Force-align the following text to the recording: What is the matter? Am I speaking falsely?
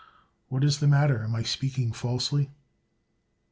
What 0.49 0.63
is 0.63 0.79
the 0.79 0.87
matter? 0.87 1.23
Am 1.23 1.35
I 1.35 1.43
speaking 1.43 1.91
falsely? 1.91 2.49